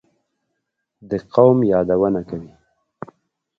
دې 1.09 1.17
قوم 1.33 1.57
یادونه 1.71 2.21
کوي. 2.29 2.51